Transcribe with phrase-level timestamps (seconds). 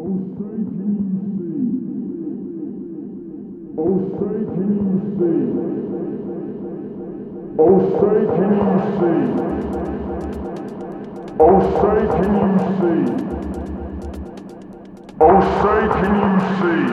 [0.00, 1.66] Oh, say can you see?
[3.78, 5.42] Oh, say can you see?
[7.58, 9.20] Oh, say can you see?
[11.40, 13.02] Oh, say can you see?
[15.20, 16.86] Oh, say can you see?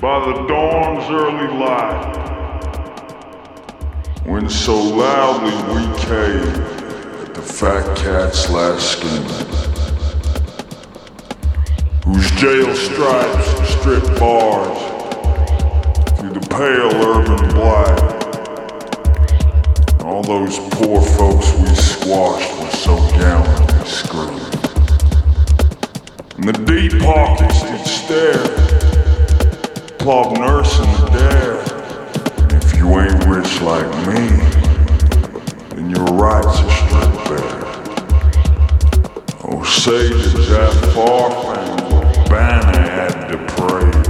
[0.00, 2.14] By the dawn's early light,
[4.24, 6.54] when so loudly we came
[7.34, 9.55] the fat cat's last screaming
[12.06, 14.78] whose jail stripes strip bars
[16.16, 17.98] through the pale urban black.
[20.04, 24.54] All those poor folks we squashed were so gallantly screwed.
[26.38, 28.46] In the deep pockets that stare,
[29.98, 31.58] plod nursing the dare.
[32.44, 34.28] And if you ain't rich like me,
[35.74, 37.66] then your rights are stripped bare.
[39.42, 41.85] Oh, say to far family
[42.28, 44.05] band I had to praise.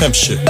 [0.00, 0.49] Pimp shit.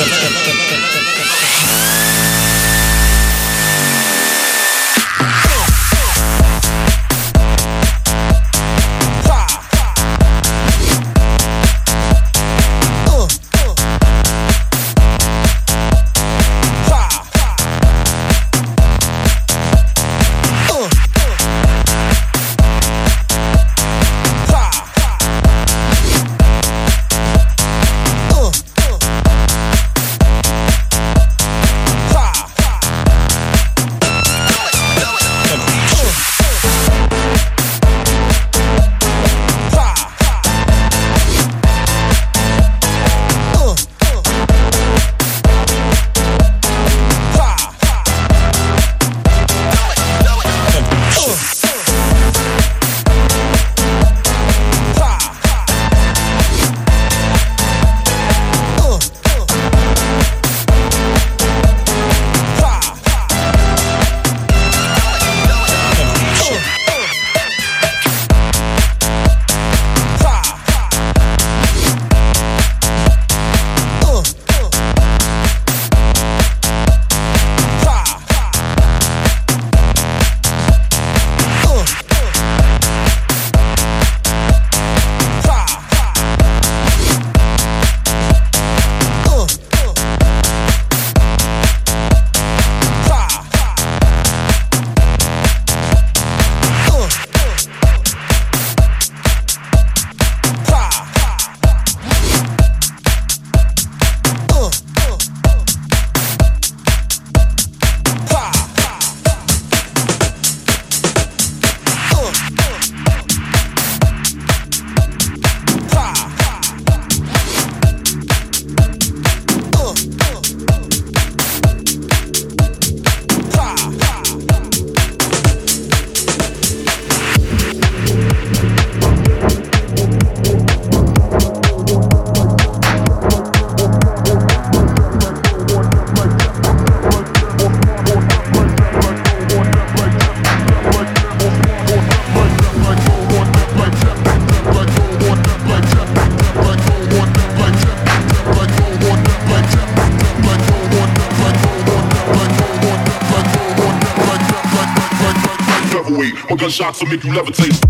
[156.81, 157.80] shocks will make you levitate.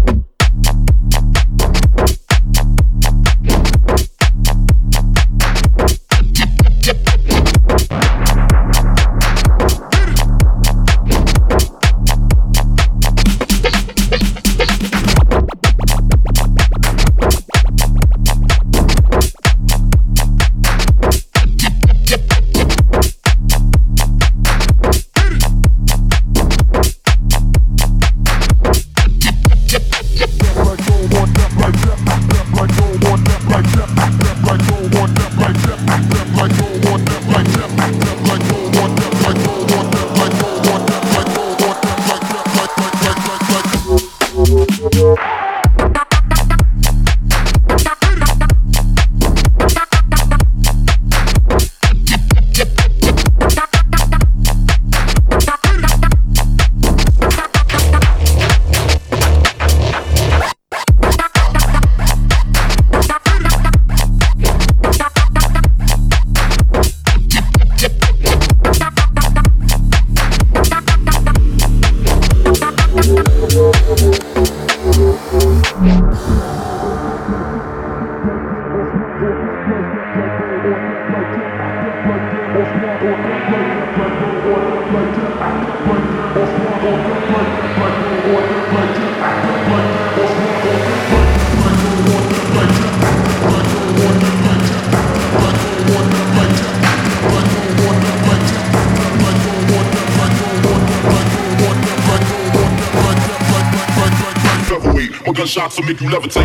[106.11, 106.40] never tell.